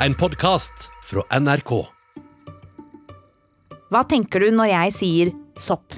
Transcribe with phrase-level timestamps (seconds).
[0.00, 1.70] En podkast fra NRK.
[3.88, 5.94] Hva tenker du når jeg sier sopp?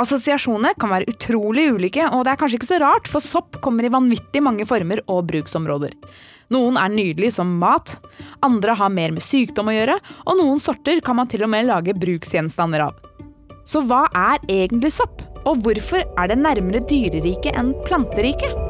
[0.00, 3.88] Assosiasjonene kan være utrolig ulike, og det er kanskje ikke så rart, for sopp kommer
[3.88, 5.96] i vanvittig mange former og bruksområder.
[6.52, 7.96] Noen er nydelige som mat,
[8.44, 9.96] andre har mer med sykdom å gjøre,
[10.26, 13.00] og noen sorter kan man til og med lage bruksgjenstander av.
[13.64, 18.69] Så hva er egentlig sopp, og hvorfor er det nærmere dyreriket enn planteriket?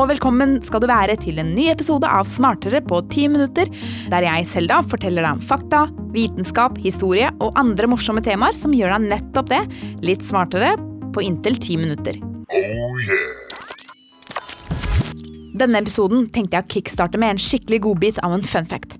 [0.00, 3.68] Og velkommen skal du være til en ny episode av Smartere på ti minutter,
[4.08, 5.82] der jeg, Selda, forteller deg om fakta,
[6.14, 9.58] vitenskap, historie og andre morsomme temaer som gjør deg nettopp det
[10.06, 10.70] litt smartere
[11.12, 12.16] på inntil ti minutter.
[15.60, 18.96] Denne episoden tenkte jeg å kickstarte med en skikkelig godbit av en fun fact.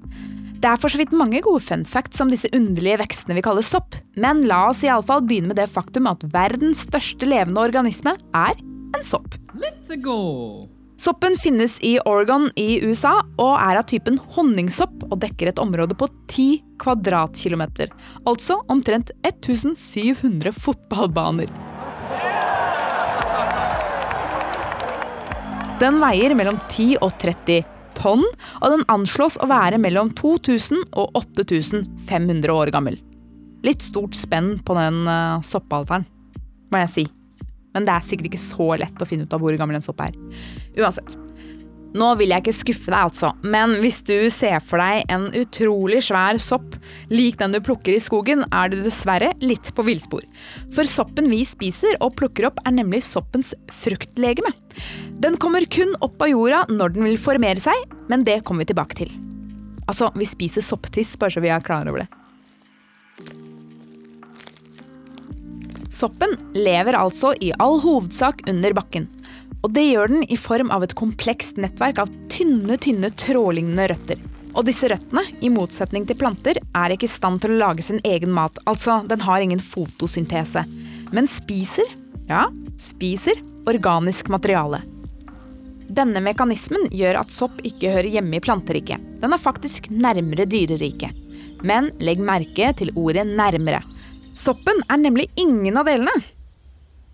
[0.60, 3.64] Det er for så vidt mange gode fun facts om disse underlige vekstene vi kaller
[3.64, 7.64] sopp, men la oss i alle fall begynne med det faktum at verdens største levende
[7.64, 9.38] organisme er en sopp.
[9.56, 10.69] Let's go!
[11.01, 15.97] Soppen finnes i Oregon i USA og er av typen honningsopp og dekker et område
[15.97, 16.48] på 10
[16.83, 17.89] kvadratkilometer.
[18.29, 21.48] Altså omtrent 1700 fotballbaner.
[25.81, 27.62] Den veier mellom 10 og 30
[27.97, 28.27] tonn,
[28.61, 33.01] og den anslås å være mellom 2000 og 8500 år gammel.
[33.65, 36.05] Litt stort spenn på den uh, soppalteren,
[36.69, 37.06] må jeg si.
[37.74, 40.02] Men det er sikkert ikke så lett å finne ut av hvor gammel en sopp
[40.04, 40.16] er.
[40.78, 41.16] Uansett.
[41.90, 46.04] Nå vil jeg ikke skuffe deg, altså, men hvis du ser for deg en utrolig
[46.06, 46.76] svær sopp
[47.10, 50.22] lik den du plukker i skogen, er du dessverre litt på villspor.
[50.74, 54.54] For soppen vi spiser og plukker opp, er nemlig soppens fruktlegeme.
[55.20, 58.70] Den kommer kun opp av jorda når den vil formere seg, men det kommer vi
[58.70, 59.10] tilbake til.
[59.91, 62.19] Altså, vi spiser sopptiss, bare så vi er klar over det.
[65.91, 69.09] Soppen lever altså i all hovedsak under bakken.
[69.60, 74.22] Og det gjør den i form av et komplekst nettverk av tynne, tynne trådlignende røtter.
[74.54, 78.00] Og disse røttene, i motsetning til planter, er ikke i stand til å lage sin
[78.06, 78.56] egen mat.
[78.70, 80.65] Altså, den har ingen fotosyntese.
[81.15, 81.91] Men spiser,
[82.31, 82.47] ja,
[82.81, 83.38] spiser
[83.69, 84.82] organisk materiale.
[85.91, 89.03] Denne mekanismen gjør at sopp ikke hører hjemme i planteriket.
[89.20, 91.16] Den er faktisk nærmere dyreriket.
[91.66, 93.82] Men legg merke til ordet 'nærmere'.
[94.38, 96.14] Soppen er nemlig ingen av delene.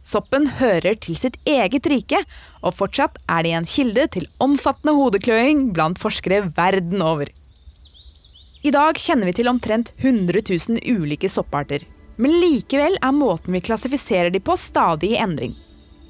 [0.06, 2.20] Soppen hører til sitt eget rike,
[2.62, 7.32] og fortsatt er det en kilde til omfattende hodekløing blant forskere verden over.
[8.62, 11.82] I dag kjenner vi til omtrent 100 000 ulike sopparter.
[12.16, 15.52] Men likevel er måten vi klassifiserer de på stadig i endring.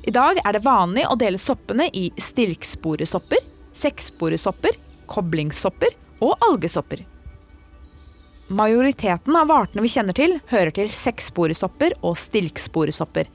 [0.06, 3.42] I dag er det vanlig å dele soppene i stilksporesopper,
[3.74, 4.76] sekksporesopper,
[5.10, 7.02] koblingssopper og algesopper.
[8.48, 13.26] Majoriteten av artene vi kjenner til, hører til sekssporesopper og stilksporesopper.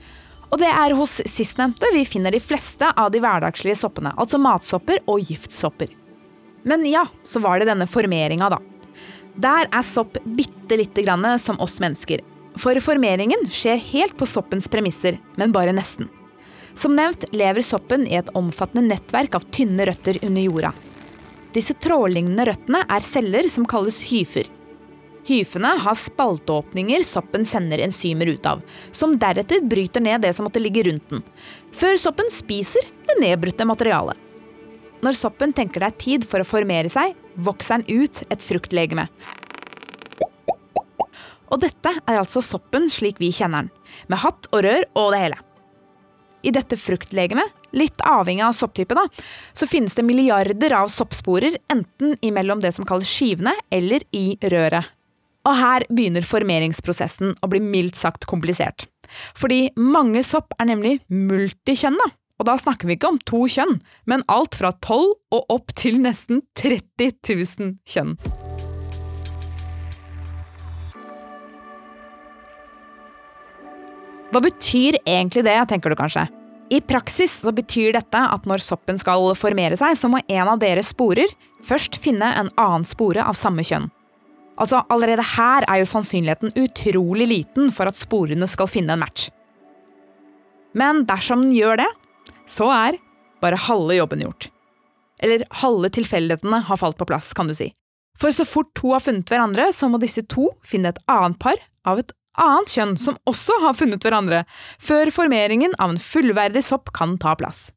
[0.51, 5.01] Og det er hos sistnevnte vi finner de fleste av de hverdagslige soppene, altså matsopper
[5.11, 5.91] og giftsopper.
[6.63, 8.59] Men ja, så var det denne formeringa, da.
[9.35, 12.23] Der er sopp bitte lite grann som oss mennesker.
[12.59, 16.07] For formeringen skjer helt på soppens premisser, men bare nesten.
[16.75, 20.73] Som nevnt lever soppen i et omfattende nettverk av tynne røtter under jorda.
[21.51, 24.47] Disse trådlignende røttene er celler som kalles hyfer.
[25.27, 28.61] Hyfene har spalteåpninger soppen sender enzymer ut av,
[28.91, 31.21] som deretter bryter ned det som måtte ligge rundt den,
[31.75, 34.17] før soppen spiser det nedbrutte materialet.
[35.01, 39.07] Når soppen tenker det er tid for å formere seg, vokser den ut et fruktlegeme.
[41.51, 43.71] Og dette er altså soppen slik vi kjenner den,
[44.09, 45.39] med hatt og rør og det hele.
[46.41, 49.03] I dette fruktlegemet, litt avhengig av sopptype, da,
[49.53, 54.89] så finnes det milliarder av soppsporer enten imellom det som kalles skivene, eller i røret.
[55.41, 58.85] Og her begynner formeringsprosessen å bli mildt sagt komplisert.
[59.37, 61.99] Fordi mange sopp er nemlig multikjønn,
[62.41, 63.75] Og da snakker vi ikke om to kjønn,
[64.09, 68.15] men alt fra 12 og opp til nesten 30 000 kjønn.
[74.31, 76.25] Hva betyr egentlig det, tenker du kanskje?
[76.71, 80.57] I praksis så betyr dette at når soppen skal formere seg, så må en av
[80.57, 81.29] deres sporer
[81.61, 83.91] først finne en annen spore av samme kjønn.
[84.59, 89.29] Altså, Allerede her er jo sannsynligheten utrolig liten for at sporene skal finne en match.
[90.77, 91.89] Men dersom den gjør det,
[92.47, 92.99] så er
[93.43, 94.49] bare halve jobben gjort.
[95.21, 97.71] Eller halve tilfeldighetene har falt på plass, kan du si.
[98.19, 101.57] For så fort to har funnet hverandre, så må disse to finne et annet par
[101.87, 104.43] av et annet kjønn som også har funnet hverandre,
[104.79, 107.69] før formeringen av en fullverdig sopp kan ta plass.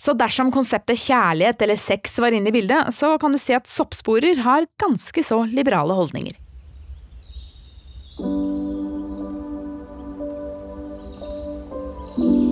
[0.00, 3.68] Så dersom konseptet kjærlighet eller sex var inne i bildet, så kan du se at
[3.68, 6.38] soppsporer har ganske så liberale holdninger.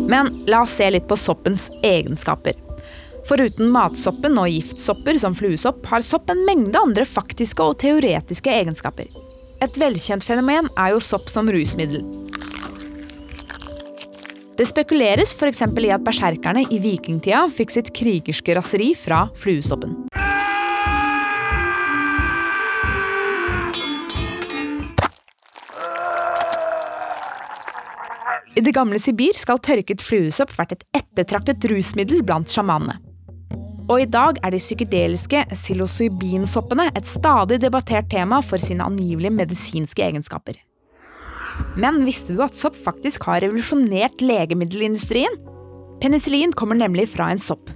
[0.09, 2.57] Men la oss se litt på soppens egenskaper.
[3.29, 9.09] Foruten matsoppen og giftsopper som fluesopp, har sopp en mengde andre faktiske og teoretiske egenskaper.
[9.65, 12.05] Et velkjent fenomen er jo sopp som rusmiddel.
[14.59, 15.61] Det spekuleres f.eks.
[15.63, 19.93] i at berserkerne i vikingtida fikk sitt krigerske raseri fra fluesoppen.
[28.59, 32.99] I det gamle Sibir skal tørket fluesopp vært et ettertraktet rusmiddel blant sjamanene.
[33.87, 40.03] Og i dag er de psykedeliske psilocybinsoppene et stadig debattert tema for sine angivelige medisinske
[40.03, 40.59] egenskaper.
[41.79, 45.35] Men visste du at sopp faktisk har revolusjonert legemiddelindustrien?
[46.03, 47.71] Penicillin kommer nemlig fra en sopp,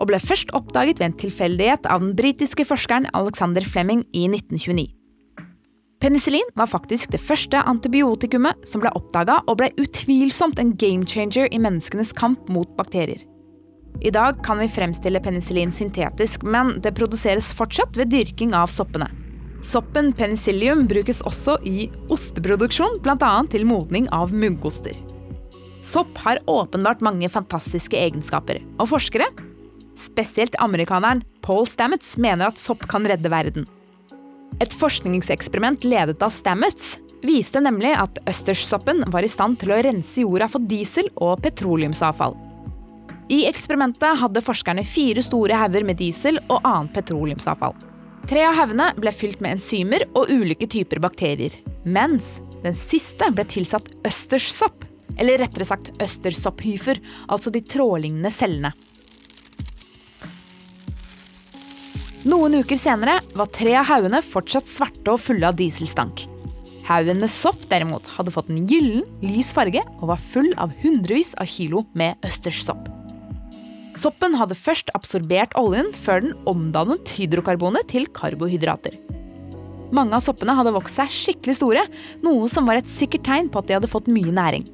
[0.00, 4.88] og ble først oppdaget ved en tilfeldighet av den britiske forskeren Alexander Fleming i 1929.
[6.00, 11.48] Penicillin var faktisk det første antibiotikumet som ble oppdaga, og ble utvilsomt en game changer
[11.48, 13.24] i menneskenes kamp mot bakterier.
[14.04, 19.08] I dag kan vi fremstille penicillin syntetisk, men det produseres fortsatt ved dyrking av soppene.
[19.66, 23.30] Soppen penicillium brukes også i osteproduksjon, bl.a.
[23.50, 24.94] til modning av muggoster.
[25.82, 29.26] Sopp har åpenbart mange fantastiske egenskaper, og forskere,
[29.98, 33.66] spesielt amerikaneren Paul Stamets, mener at sopp kan redde verden.
[34.62, 40.22] Et forskningseksperiment ledet av Stamets viste nemlig at østerssoppen var i stand til å rense
[40.22, 42.38] jorda for diesel og petroleumsavfall.
[43.34, 47.74] I eksperimentet hadde forskerne fire store hauger med diesel og annet petroleumsavfall.
[48.26, 51.52] Tre av haugene ble fylt med enzymer og ulike typer bakterier,
[51.86, 54.82] mens den siste ble tilsatt østerssopp,
[55.14, 56.98] eller rettere sagt østerssopphyfer,
[57.30, 58.72] altså de trådlignende cellene.
[62.26, 66.26] Noen uker senere var tre av haugene fortsatt svarte og fulle av dieselstank.
[66.90, 71.36] Haugen med sopp derimot hadde fått en gyllen, lys farge og var full av hundrevis
[71.38, 72.85] av kilo med østerssopp.
[73.96, 78.98] Soppen hadde først absorbert oljen før den omdannet hydrokarbonet til karbohydrater.
[79.94, 81.84] Mange av soppene hadde vokst seg skikkelig store,
[82.24, 84.66] noe som var et sikkert tegn på at de hadde fått mye næring.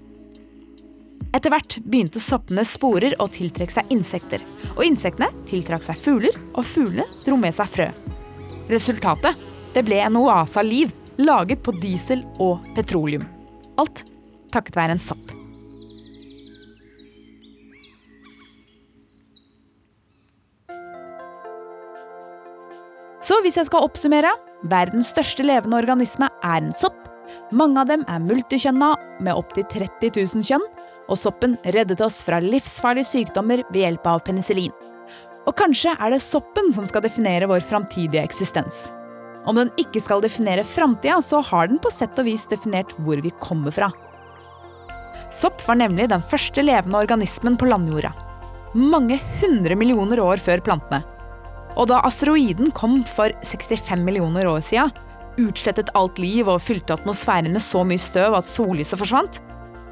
[1.33, 4.43] Etter hvert begynte soppenes sporer å tiltrekke seg insekter,
[4.75, 7.89] og insektene tiltrakk seg fugler, og fuglene dro med seg frø.
[8.73, 13.25] Resultatet det ble en oase av liv, laget på diesel og petroleum.
[13.81, 14.05] Alt
[14.53, 15.42] takket være en sopp.
[23.23, 24.33] Så hvis jeg skal oppsummere
[24.71, 26.99] verdens største levende organisme er en sopp.
[27.55, 28.93] Mange av dem er multikjønna
[29.23, 30.65] med opptil 30 000 kjønn,
[31.11, 34.75] og soppen reddet oss fra livsfarlige sykdommer ved hjelp av penicillin.
[35.47, 38.89] Og kanskje er det soppen som skal definere vår framtidige eksistens.
[39.47, 43.23] Om den ikke skal definere framtida, så har den på sett og vis definert hvor
[43.23, 43.91] vi kommer fra.
[45.35, 48.13] Sopp var nemlig den første levende organismen på landjorda.
[48.79, 51.03] Mange hundre millioner år før plantene.
[51.77, 54.93] Og da asteroiden kom for 65 millioner år siden,
[55.41, 59.41] utslettet alt liv og fylte atmosfæren med så mye støv at sollyset forsvant,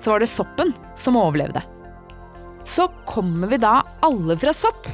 [0.01, 1.63] så var det soppen som overlevde.
[2.69, 4.89] Så kommer vi da alle fra sopp?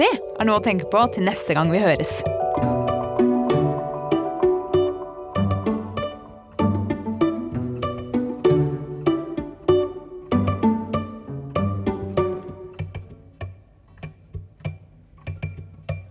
[0.00, 2.20] Det er noe å tenke på til neste gang vi høres.